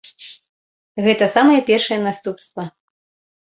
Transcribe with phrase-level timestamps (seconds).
[1.07, 2.67] Гэта самае першае наступства.